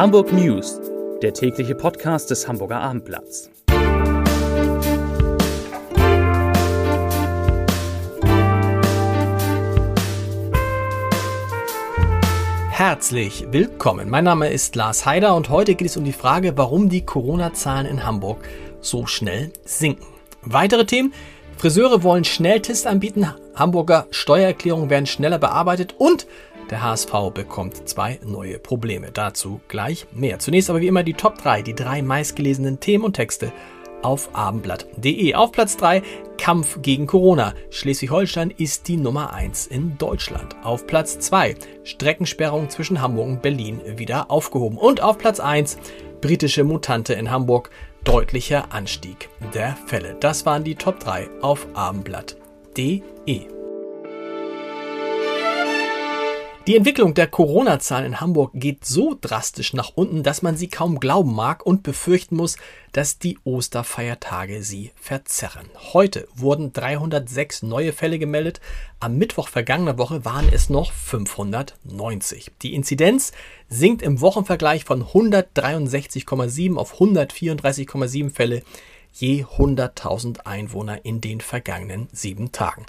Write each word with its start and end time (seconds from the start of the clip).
Hamburg 0.00 0.32
News, 0.32 0.80
der 1.20 1.34
tägliche 1.34 1.74
Podcast 1.74 2.30
des 2.30 2.48
Hamburger 2.48 2.80
Abendblatts. 2.80 3.50
Herzlich 12.70 13.44
willkommen. 13.50 14.08
Mein 14.08 14.24
Name 14.24 14.48
ist 14.48 14.74
Lars 14.74 15.04
Heider 15.04 15.36
und 15.36 15.50
heute 15.50 15.74
geht 15.74 15.88
es 15.88 15.98
um 15.98 16.04
die 16.04 16.14
Frage, 16.14 16.56
warum 16.56 16.88
die 16.88 17.04
Corona-Zahlen 17.04 17.84
in 17.84 18.06
Hamburg 18.06 18.38
so 18.80 19.04
schnell 19.04 19.52
sinken. 19.66 20.06
Weitere 20.40 20.86
Themen. 20.86 21.12
Friseure 21.58 22.02
wollen 22.02 22.24
Schnelltests 22.24 22.86
anbieten, 22.86 23.28
Hamburger 23.54 24.06
Steuererklärungen 24.12 24.88
werden 24.88 25.04
schneller 25.04 25.38
bearbeitet 25.38 25.94
und 25.98 26.26
der 26.70 26.82
HSV 26.82 27.12
bekommt 27.34 27.88
zwei 27.88 28.18
neue 28.24 28.58
Probleme. 28.58 29.10
Dazu 29.12 29.60
gleich 29.68 30.06
mehr. 30.12 30.38
Zunächst 30.38 30.70
aber 30.70 30.80
wie 30.80 30.86
immer 30.86 31.02
die 31.02 31.14
Top 31.14 31.38
3, 31.38 31.62
die 31.62 31.74
drei 31.74 32.02
meistgelesenen 32.02 32.80
Themen 32.80 33.04
und 33.04 33.14
Texte 33.14 33.52
auf 34.02 34.34
abendblatt.de. 34.34 35.34
Auf 35.34 35.52
Platz 35.52 35.76
3 35.76 36.02
Kampf 36.38 36.80
gegen 36.80 37.06
Corona. 37.06 37.54
Schleswig-Holstein 37.70 38.50
ist 38.50 38.88
die 38.88 38.96
Nummer 38.96 39.34
1 39.34 39.66
in 39.66 39.98
Deutschland. 39.98 40.56
Auf 40.62 40.86
Platz 40.86 41.18
2 41.18 41.56
Streckensperrung 41.84 42.70
zwischen 42.70 43.02
Hamburg 43.02 43.28
und 43.28 43.42
Berlin 43.42 43.80
wieder 43.96 44.30
aufgehoben. 44.30 44.78
Und 44.78 45.02
auf 45.02 45.18
Platz 45.18 45.40
1 45.40 45.76
britische 46.20 46.64
Mutante 46.64 47.14
in 47.14 47.30
Hamburg. 47.30 47.70
Deutlicher 48.04 48.72
Anstieg 48.72 49.28
der 49.52 49.76
Fälle. 49.86 50.16
Das 50.18 50.46
waren 50.46 50.64
die 50.64 50.74
Top 50.74 51.00
3 51.00 51.28
auf 51.42 51.66
abendblatt.de. 51.74 53.59
Die 56.66 56.76
Entwicklung 56.76 57.14
der 57.14 57.26
Corona-Zahlen 57.26 58.04
in 58.04 58.20
Hamburg 58.20 58.52
geht 58.52 58.84
so 58.84 59.16
drastisch 59.18 59.72
nach 59.72 59.92
unten, 59.94 60.22
dass 60.22 60.42
man 60.42 60.58
sie 60.58 60.68
kaum 60.68 61.00
glauben 61.00 61.34
mag 61.34 61.64
und 61.64 61.82
befürchten 61.82 62.36
muss, 62.36 62.58
dass 62.92 63.18
die 63.18 63.38
Osterfeiertage 63.44 64.62
sie 64.62 64.92
verzerren. 64.94 65.66
Heute 65.94 66.28
wurden 66.34 66.74
306 66.74 67.62
neue 67.62 67.94
Fälle 67.94 68.18
gemeldet. 68.18 68.60
Am 69.00 69.16
Mittwoch 69.16 69.48
vergangener 69.48 69.96
Woche 69.96 70.26
waren 70.26 70.50
es 70.52 70.68
noch 70.68 70.92
590. 70.92 72.52
Die 72.60 72.74
Inzidenz 72.74 73.32
sinkt 73.70 74.02
im 74.02 74.20
Wochenvergleich 74.20 74.84
von 74.84 75.02
163,7 75.02 76.76
auf 76.76 77.00
134,7 77.00 78.30
Fälle 78.30 78.62
je 79.12 79.44
100.000 79.44 80.40
Einwohner 80.44 81.04
in 81.04 81.20
den 81.20 81.40
vergangenen 81.40 82.08
sieben 82.12 82.52
Tagen. 82.52 82.86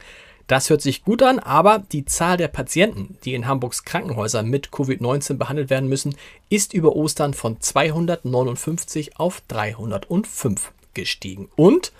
Das 0.52 0.70
hört 0.70 0.82
sich 0.82 1.06
gut 1.06 1.24
an, 1.24 1.40
aber 1.40 1.82
die 1.94 2.04
Zahl 2.04 2.36
der 2.36 2.50
Patienten, 2.50 3.18
die 3.24 3.36
in 3.36 3.48
Hamburgs 3.48 3.86
Krankenhäusern 3.86 4.50
mit 4.50 4.68
Covid-19 4.68 5.36
behandelt 5.36 5.70
werden 5.70 5.88
müssen, 5.88 6.14
ist 6.50 6.74
über 6.74 6.94
Ostern 6.94 7.34
von 7.34 7.62
259 7.62 9.18
auf 9.18 9.44
305 9.48 10.74
gestiegen. 10.94 11.48
Und 11.56 11.94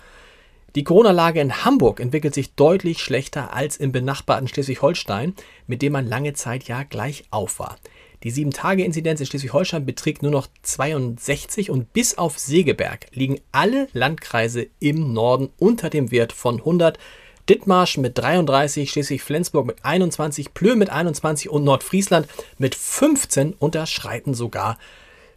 die 0.74 0.84
Corona-Lage 0.84 1.40
in 1.40 1.64
Hamburg 1.64 1.98
entwickelt 1.98 2.34
sich 2.34 2.54
deutlich 2.54 2.98
schlechter 2.98 3.54
als 3.54 3.78
im 3.78 3.90
benachbarten 3.90 4.48
Schleswig-Holstein, 4.48 5.32
mit 5.66 5.80
dem 5.80 5.94
man 5.94 6.06
lange 6.06 6.34
Zeit 6.34 6.64
ja 6.64 6.82
gleich 6.82 7.24
auf 7.30 7.58
war. 7.58 7.78
Die 8.22 8.32
7-Tage-Inzidenz 8.32 9.18
in 9.20 9.26
Schleswig-Holstein 9.26 9.86
beträgt 9.86 10.20
nur 10.22 10.30
noch 10.30 10.46
62 10.60 11.70
und 11.70 11.94
bis 11.94 12.18
auf 12.18 12.38
Segeberg 12.38 13.06
liegen 13.12 13.40
alle 13.50 13.88
Landkreise 13.94 14.66
im 14.78 15.14
Norden 15.14 15.48
unter 15.58 15.88
dem 15.88 16.10
Wert 16.10 16.34
von 16.34 16.58
100 16.58 16.98
Dithmarsch 17.48 17.98
mit 17.98 18.18
33, 18.18 18.90
Schleswig-Flensburg 18.90 19.66
mit 19.66 19.84
21, 19.84 20.54
Plön 20.54 20.78
mit 20.78 20.90
21 20.90 21.50
und 21.50 21.64
Nordfriesland 21.64 22.28
mit 22.58 22.74
15 22.74 23.54
unterschreiten 23.54 24.34
sogar 24.34 24.78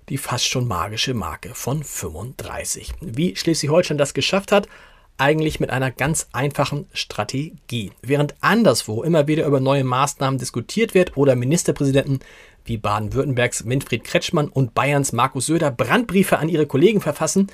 die 0.09 0.17
fast 0.17 0.47
schon 0.47 0.67
magische 0.67 1.13
Marke 1.13 1.55
von 1.55 1.83
35. 1.83 2.93
Wie 3.01 3.35
Schleswig-Holstein 3.35 3.97
das 3.97 4.13
geschafft 4.13 4.51
hat, 4.51 4.67
eigentlich 5.17 5.59
mit 5.59 5.69
einer 5.69 5.91
ganz 5.91 6.27
einfachen 6.33 6.87
Strategie. 6.93 7.91
Während 8.01 8.35
anderswo 8.41 9.01
immer 9.03 9.27
wieder 9.27 9.45
über 9.45 9.59
neue 9.59 9.83
Maßnahmen 9.83 10.37
diskutiert 10.37 10.93
wird 10.93 11.15
oder 11.15 11.35
Ministerpräsidenten 11.35 12.19
wie 12.65 12.77
Baden-Württembergs 12.77 13.67
Winfried 13.67 14.03
Kretschmann 14.03 14.49
und 14.49 14.73
Bayerns 14.73 15.13
Markus 15.13 15.45
Söder 15.45 15.71
Brandbriefe 15.71 16.37
an 16.37 16.49
ihre 16.49 16.67
Kollegen 16.67 16.99
verfassen, 16.99 17.47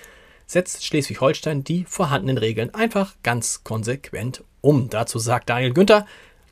setzt 0.52 0.86
Schleswig-Holstein 0.86 1.64
die 1.64 1.86
vorhandenen 1.86 2.38
Regeln 2.38 2.74
einfach 2.74 3.16
ganz 3.24 3.64
konsequent 3.64 4.44
um. 4.60 4.90
Dazu 4.90 5.18
sagt 5.18 5.50
Daniel 5.50 5.74
Günther, 5.74 6.06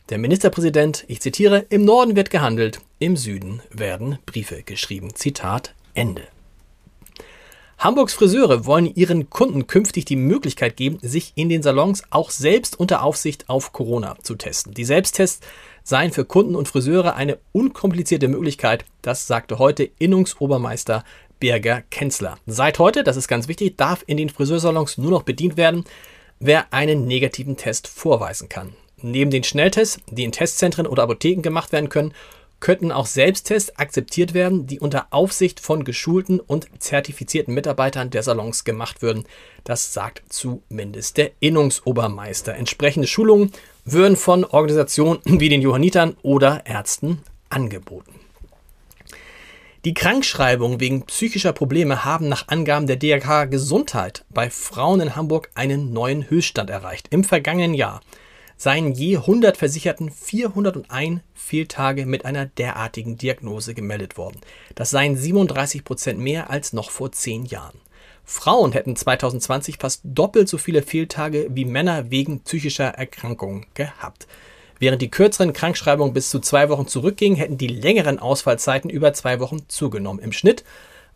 der 0.08 0.18
Ministerpräsident, 0.18 1.04
ich 1.08 1.22
zitiere, 1.22 1.66
im 1.70 1.84
Norden 1.84 2.16
wird 2.16 2.30
gehandelt, 2.30 2.80
im 2.98 3.18
Süden 3.18 3.62
werden 3.72 4.18
Briefe 4.26 4.64
geschrieben. 4.64 5.14
Zitat 5.16 5.76
Ende. 5.94 6.24
Hamburgs 7.78 8.14
Friseure 8.14 8.66
wollen 8.66 8.94
ihren 8.94 9.30
Kunden 9.30 9.68
künftig 9.68 10.06
die 10.06 10.16
Möglichkeit 10.16 10.76
geben, 10.76 11.00
sich 11.02 11.34
in 11.36 11.48
den 11.48 11.62
Salons 11.62 12.04
auch 12.10 12.30
selbst 12.30 12.80
unter 12.80 13.04
Aufsicht 13.04 13.50
auf 13.50 13.72
Corona 13.72 14.18
zu 14.22 14.36
testen. 14.36 14.74
Die 14.74 14.84
Selbsttests 14.84 15.46
seien 15.84 16.12
für 16.12 16.26
Kunden 16.26 16.56
und 16.56 16.68
Friseure 16.68 17.16
eine 17.16 17.38
unkomplizierte 17.52 18.28
Möglichkeit, 18.28 18.86
das 19.02 19.28
sagte 19.28 19.60
heute 19.60 19.90
Innungsobermeister 19.98 21.04
Berger 21.39 21.83
Kenzler. 21.89 22.38
Seit 22.45 22.79
heute, 22.79 23.03
das 23.03 23.17
ist 23.17 23.27
ganz 23.27 23.47
wichtig, 23.47 23.77
darf 23.77 24.03
in 24.07 24.17
den 24.17 24.29
Friseursalons 24.29 24.97
nur 24.97 25.11
noch 25.11 25.23
bedient 25.23 25.57
werden, 25.57 25.85
wer 26.39 26.73
einen 26.73 27.05
negativen 27.05 27.57
Test 27.57 27.88
vorweisen 27.88 28.50
kann. 28.50 28.73
Neben 29.01 29.31
den 29.31 29.44
Schnelltests, 29.44 30.00
die 30.09 30.23
in 30.23 30.31
Testzentren 30.31 30.88
oder 30.88 31.03
Apotheken 31.03 31.41
gemacht 31.41 31.72
werden 31.72 31.89
können, 31.89 32.13
könnten 32.59 32.91
auch 32.91 33.05
Selbsttests 33.05 33.77
akzeptiert 33.77 34.33
werden, 34.33 34.67
die 34.67 34.79
unter 34.79 35.07
Aufsicht 35.11 35.59
von 35.61 35.85
geschulten 35.85 36.41
und 36.41 36.67
zertifizierten 36.79 37.53
Mitarbeitern 37.53 38.09
der 38.09 38.23
Salons 38.23 38.66
gemacht 38.66 39.01
würden. 39.01 39.25
Das 39.63 39.94
sagt 39.94 40.23
zumindest 40.29 41.17
der 41.17 41.31
Innungsobermeister. 41.39 42.56
Entsprechende 42.56 43.07
Schulungen 43.07 43.53
würden 43.85 44.17
von 44.17 44.44
Organisationen 44.44 45.19
wie 45.25 45.50
den 45.50 45.61
Johannitern 45.61 46.17
oder 46.21 46.66
Ärzten 46.66 47.21
angeboten. 47.50 48.19
Die 49.89 49.95
Krankschreibungen 49.95 50.79
wegen 50.79 51.07
psychischer 51.07 51.51
Probleme 51.51 52.05
haben 52.05 52.29
nach 52.29 52.47
Angaben 52.47 52.85
der 52.85 52.97
DRK 52.97 53.45
Gesundheit 53.45 54.23
bei 54.29 54.51
Frauen 54.51 55.01
in 55.01 55.16
Hamburg 55.16 55.50
einen 55.55 55.94
neuen 55.94 56.29
Höchststand 56.29 56.69
erreicht. 56.69 57.07
Im 57.09 57.23
vergangenen 57.23 57.73
Jahr 57.73 58.01
seien 58.55 58.94
je 58.94 59.17
100 59.17 59.57
Versicherten 59.57 60.11
401 60.11 61.22
Fehltage 61.33 62.05
mit 62.05 62.23
einer 62.23 62.45
derartigen 62.45 63.17
Diagnose 63.17 63.73
gemeldet 63.73 64.16
worden. 64.16 64.39
Das 64.75 64.91
seien 64.91 65.17
37 65.17 65.83
Prozent 65.83 66.19
mehr 66.19 66.51
als 66.51 66.71
noch 66.71 66.91
vor 66.91 67.11
zehn 67.11 67.45
Jahren. 67.45 67.81
Frauen 68.23 68.73
hätten 68.73 68.95
2020 68.95 69.77
fast 69.79 70.01
doppelt 70.03 70.50
so 70.50 70.59
viele 70.59 70.83
Fehltage 70.83 71.47
wie 71.50 71.66
Männer 71.66 72.11
wegen 72.11 72.41
psychischer 72.41 72.89
Erkrankungen 72.89 73.66
gehabt. 73.73 74.27
Während 74.79 75.01
die 75.01 75.12
kürzeren 75.12 75.51
Krankschreibungen 75.51 76.13
bis 76.13 76.29
zu 76.29 76.40
zwei 76.40 76.69
Wochen 76.69 76.88
zurückgingen, 76.88 77.38
hätten 77.38 77.57
die 77.57 77.67
längeren 77.67 78.17
Ausfallzeiten 78.17 78.90
über 78.90 79.13
zwei 79.13 79.41
Wochen 79.41 79.67
zugenommen. 79.67 80.23
Im 80.23 80.31
Schnitt 80.31 80.63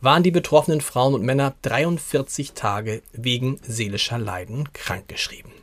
waren 0.01 0.22
die 0.22 0.31
betroffenen 0.31 0.81
Frauen 0.81 1.13
und 1.13 1.24
Männer 1.24 1.56
43 1.62 2.52
Tage 2.52 3.02
wegen 3.13 3.59
seelischer 3.63 4.18
Leiden 4.18 4.68
krankgeschrieben. 4.73 5.62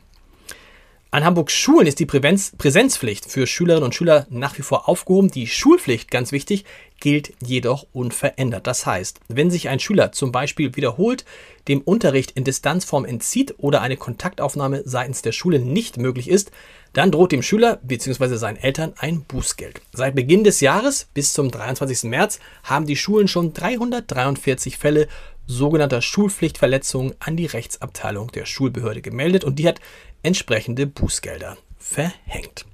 An 1.13 1.25
Hamburgs 1.25 1.53
Schulen 1.53 1.87
ist 1.87 1.99
die 1.99 2.05
Prävenz 2.05 2.53
Präsenzpflicht 2.57 3.29
für 3.29 3.45
Schülerinnen 3.45 3.83
und 3.83 3.93
Schüler 3.93 4.27
nach 4.29 4.57
wie 4.57 4.61
vor 4.61 4.87
aufgehoben. 4.87 5.29
Die 5.29 5.45
Schulpflicht, 5.45 6.09
ganz 6.09 6.31
wichtig, 6.31 6.63
gilt 7.01 7.33
jedoch 7.45 7.85
unverändert. 7.91 8.65
Das 8.65 8.85
heißt, 8.85 9.19
wenn 9.27 9.51
sich 9.51 9.67
ein 9.67 9.81
Schüler 9.81 10.13
zum 10.13 10.31
Beispiel 10.31 10.77
wiederholt 10.77 11.25
dem 11.67 11.81
Unterricht 11.81 12.31
in 12.31 12.45
Distanzform 12.45 13.03
entzieht 13.03 13.55
oder 13.57 13.81
eine 13.81 13.97
Kontaktaufnahme 13.97 14.83
seitens 14.85 15.21
der 15.21 15.33
Schule 15.33 15.59
nicht 15.59 15.97
möglich 15.97 16.29
ist, 16.29 16.51
dann 16.93 17.11
droht 17.11 17.33
dem 17.33 17.43
Schüler 17.43 17.79
bzw. 17.83 18.35
seinen 18.37 18.57
Eltern 18.57 18.93
ein 18.97 19.23
Bußgeld. 19.23 19.81
Seit 19.91 20.15
Beginn 20.15 20.45
des 20.45 20.61
Jahres 20.61 21.09
bis 21.13 21.33
zum 21.33 21.51
23. 21.51 22.03
März 22.09 22.39
haben 22.63 22.85
die 22.85 22.95
Schulen 22.95 23.27
schon 23.27 23.51
343 23.51 24.77
Fälle 24.77 25.09
sogenannter 25.51 26.01
Schulpflichtverletzungen 26.01 27.13
an 27.19 27.35
die 27.35 27.45
Rechtsabteilung 27.45 28.31
der 28.31 28.45
Schulbehörde 28.45 29.01
gemeldet 29.01 29.43
und 29.43 29.59
die 29.59 29.67
hat 29.67 29.79
entsprechende 30.23 30.87
Bußgelder 30.87 31.57
verhängt. 31.77 32.65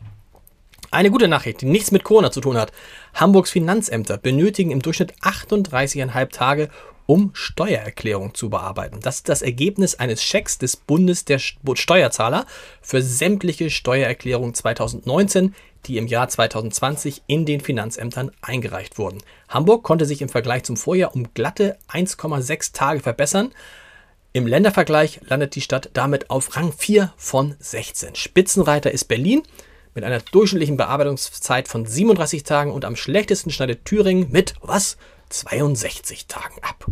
Eine 0.92 1.12
gute 1.12 1.28
Nachricht, 1.28 1.62
die 1.62 1.66
nichts 1.66 1.92
mit 1.92 2.04
Corona 2.04 2.32
zu 2.32 2.40
tun 2.40 2.58
hat. 2.58 2.72
Hamburgs 3.14 3.52
Finanzämter 3.52 4.18
benötigen 4.18 4.72
im 4.72 4.82
Durchschnitt 4.82 5.14
38,5 5.22 6.30
Tage, 6.32 6.70
um 7.08 7.32
Steuererklärung 7.34 8.36
zu 8.36 8.52
bearbeiten. 8.52 9.00
Das 9.02 9.16
ist 9.16 9.30
das 9.30 9.42
Ergebnis 9.42 9.96
eines 9.96 10.22
Schecks 10.24 10.60
des 10.60 10.76
Bundes 10.78 11.26
der 11.26 11.40
Steuerzahler 11.40 12.46
für 12.82 13.02
sämtliche 13.02 13.72
Steuererklärungen 13.72 14.54
2019, 14.54 15.56
die 15.86 15.98
im 15.98 16.06
Jahr 16.06 16.28
2020 16.28 17.24
in 17.26 17.46
den 17.46 17.62
Finanzämtern 17.62 18.32
eingereicht 18.42 19.00
wurden. 19.00 19.24
Hamburg 19.48 19.84
konnte 19.84 20.06
sich 20.06 20.22
im 20.22 20.30
Vergleich 20.30 20.64
zum 20.64 20.78
Vorjahr 20.78 21.16
um 21.16 21.34
glatte 21.34 21.78
1,6 21.90 22.74
Tage 22.74 23.00
verbessern. 23.00 23.52
Im 24.34 24.46
Ländervergleich 24.46 25.22
landet 25.28 25.56
die 25.56 25.62
Stadt 25.62 25.90
damit 25.94 26.30
auf 26.30 26.58
Rang 26.58 26.74
4 26.74 27.14
von 27.16 27.56
16. 27.60 28.16
Spitzenreiter 28.16 28.92
ist 28.92 29.06
Berlin 29.06 29.44
mit 29.96 30.04
einer 30.04 30.20
durchschnittlichen 30.20 30.78
Bearbeitungszeit 30.78 31.70
von 31.70 31.86
37 31.86 32.44
Tagen 32.44 32.72
und 32.72 32.86
am 32.86 32.98
schlechtesten 32.98 33.50
schneidet 33.50 33.86
Thüringen 33.86 34.30
mit 34.30 34.56
was? 34.62 34.98
62 35.30 36.28
Tagen 36.28 36.62
ab. 36.62 36.86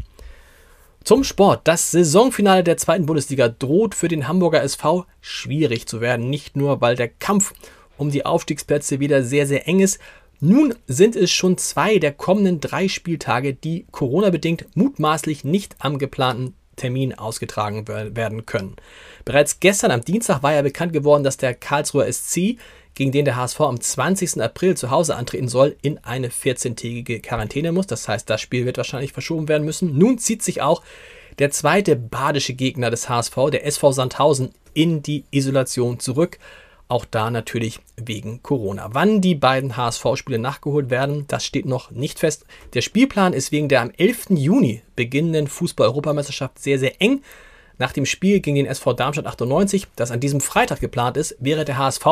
Zum 1.04 1.24
Sport. 1.24 1.68
Das 1.68 1.92
Saisonfinale 1.92 2.64
der 2.64 2.78
zweiten 2.78 3.06
Bundesliga 3.06 3.48
droht 3.48 3.94
für 3.94 4.08
den 4.08 4.28
Hamburger 4.28 4.64
SV 4.64 5.06
schwierig 5.22 5.88
zu 5.88 6.02
werden. 6.02 6.30
Nicht 6.30 6.58
nur, 6.58 6.82
weil 6.82 6.96
der 6.96 7.10
Kampf 7.10 7.54
um 7.98 8.10
die 8.10 8.26
Aufstiegsplätze 8.26 9.00
wieder 9.00 9.24
sehr, 9.24 9.46
sehr 9.46 9.68
eng 9.68 9.82
ist. 9.82 10.00
Nun 10.40 10.74
sind 10.88 11.16
es 11.16 11.32
schon 11.32 11.58
zwei 11.58 11.98
der 12.00 12.12
kommenden 12.12 12.60
drei 12.60 12.88
Spieltage, 12.88 13.54
die 13.54 13.86
Corona-bedingt 13.92 14.66
mutmaßlich 14.76 15.44
nicht 15.44 15.76
am 15.80 15.98
geplanten 15.98 16.56
Termin 16.76 17.14
ausgetragen 17.14 17.88
werden 17.88 18.46
können. 18.46 18.76
Bereits 19.24 19.60
gestern 19.60 19.92
am 19.92 20.04
Dienstag 20.04 20.44
war 20.44 20.54
ja 20.54 20.62
bekannt 20.62 20.92
geworden, 20.92 21.24
dass 21.24 21.38
der 21.38 21.54
Karlsruher 21.54 22.12
SC, 22.12 22.58
gegen 22.96 23.12
den 23.12 23.26
der 23.26 23.36
HSV 23.36 23.62
am 23.62 23.80
20. 23.80 24.42
April 24.42 24.76
zu 24.76 24.90
Hause 24.90 25.16
antreten 25.16 25.48
soll, 25.48 25.76
in 25.82 26.00
eine 26.00 26.30
14-tägige 26.30 27.22
Quarantäne 27.22 27.72
muss. 27.72 27.88
Das 27.88 28.08
heißt, 28.08 28.30
das 28.30 28.42
Spiel 28.42 28.66
wird 28.66 28.78
wahrscheinlich 28.78 29.14
verschoben 29.14 29.48
werden 29.48 29.66
müssen. 29.66 29.98
Nun 29.98 30.18
zieht 30.18 30.42
sich 30.42 30.62
auch 30.62 30.82
der 31.38 31.52
zweite 31.52 31.98
badische 31.98 32.54
Gegner 32.54 32.90
des 32.90 33.10
HSV, 33.10 33.36
der 33.52 33.66
SV 33.66 33.92
Sandhausen, 33.92 34.54
in 34.74 35.04
die 35.04 35.26
Isolation 35.32 36.00
zurück. 36.00 36.40
Auch 36.88 37.04
da 37.04 37.32
natürlich 37.32 37.80
wegen 37.98 38.44
Corona. 38.44 38.90
Wann 38.94 39.20
die 39.20 39.36
beiden 39.36 39.76
HSV-Spiele 39.76 40.38
nachgeholt 40.38 40.90
werden, 40.90 41.26
das 41.28 41.44
steht 41.44 41.66
noch 41.66 41.92
nicht 41.92 42.20
fest. 42.20 42.46
Der 42.74 42.82
Spielplan 42.82 43.34
ist 43.34 43.52
wegen 43.52 43.70
der 43.70 43.82
am 43.82 43.92
11. 43.98 44.28
Juni 44.30 44.84
beginnenden 44.96 45.48
Fußball-Europameisterschaft 45.48 46.60
sehr, 46.60 46.78
sehr 46.78 47.02
eng. 47.02 47.24
Nach 47.78 47.92
dem 47.92 48.06
Spiel 48.06 48.40
gegen 48.40 48.56
den 48.56 48.68
SV 48.68 48.94
Darmstadt 48.94 49.26
98, 49.26 49.88
das 49.96 50.12
an 50.12 50.20
diesem 50.20 50.40
Freitag 50.40 50.80
geplant 50.80 51.18
ist, 51.18 51.36
wäre 51.40 51.66
der 51.66 51.78
HSV, 51.78 52.06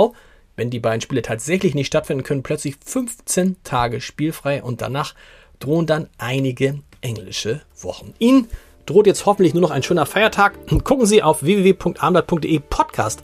wenn 0.55 0.69
die 0.69 0.79
beiden 0.79 1.01
Spiele 1.01 1.21
tatsächlich 1.21 1.75
nicht 1.75 1.87
stattfinden 1.87 2.23
können, 2.23 2.43
plötzlich 2.43 2.75
15 2.85 3.57
Tage 3.63 4.01
spielfrei 4.01 4.63
und 4.63 4.81
danach 4.81 5.15
drohen 5.59 5.85
dann 5.85 6.09
einige 6.17 6.79
englische 7.01 7.61
Wochen. 7.81 8.13
Ihnen 8.19 8.47
droht 8.85 9.07
jetzt 9.07 9.25
hoffentlich 9.25 9.53
nur 9.53 9.61
noch 9.61 9.71
ein 9.71 9.83
schöner 9.83 10.05
Feiertag. 10.05 10.53
Gucken 10.83 11.05
Sie 11.05 11.23
auf 11.23 11.43
www.armblatt.de 11.43 12.59
Podcast 12.69 13.23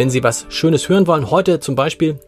wenn 0.00 0.08
Sie 0.08 0.22
was 0.22 0.46
Schönes 0.48 0.88
hören 0.88 1.06
wollen, 1.06 1.30
heute 1.30 1.60
zum 1.60 1.74
Beispiel 1.74 2.18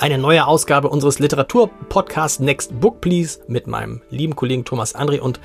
eine 0.00 0.18
neue 0.18 0.48
Ausgabe 0.48 0.88
unseres 0.88 1.20
Literaturpodcasts 1.20 2.40
Next 2.40 2.80
Book 2.80 3.00
Please 3.00 3.38
mit 3.46 3.68
meinem 3.68 4.02
lieben 4.10 4.34
Kollegen 4.34 4.64
Thomas 4.64 4.96
André 4.96 5.20
und 5.20 5.38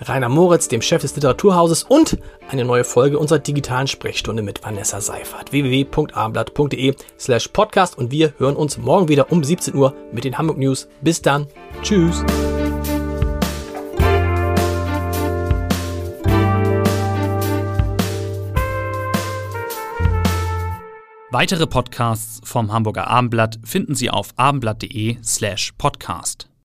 Rainer 0.00 0.28
Moritz, 0.28 0.68
dem 0.68 0.82
Chef 0.82 1.02
des 1.02 1.14
Literaturhauses 1.14 1.82
und 1.82 2.18
eine 2.48 2.64
neue 2.64 2.84
Folge 2.84 3.18
unserer 3.18 3.38
digitalen 3.38 3.86
Sprechstunde 3.86 4.42
mit 4.42 4.62
Vanessa 4.64 5.00
Seifert. 5.00 5.52
www.abendblatt.de 5.52 6.94
slash 7.18 7.48
podcast 7.48 7.98
und 7.98 8.10
wir 8.10 8.32
hören 8.38 8.56
uns 8.56 8.78
morgen 8.78 9.08
wieder 9.08 9.32
um 9.32 9.42
17 9.42 9.74
Uhr 9.74 9.94
mit 10.12 10.24
den 10.24 10.38
Hamburg 10.38 10.58
News. 10.58 10.88
Bis 11.00 11.22
dann. 11.22 11.46
Tschüss. 11.82 12.24
Weitere 21.30 21.66
Podcasts 21.66 22.40
vom 22.42 22.72
Hamburger 22.72 23.06
Abendblatt 23.06 23.58
finden 23.62 23.94
Sie 23.94 24.08
auf 24.08 24.30
abendblatt.de 24.36 25.18
slash 25.22 25.72
podcast. 25.76 26.47